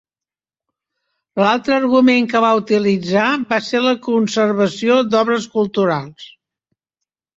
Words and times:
L'altre 1.41 1.75
argument 1.81 2.25
que 2.31 2.41
va 2.45 2.55
utilitzar 2.61 3.27
va 3.53 3.61
ser 3.69 3.83
la 3.89 3.95
conservació 4.09 4.97
d'obres 5.13 5.47
culturals. 5.59 6.31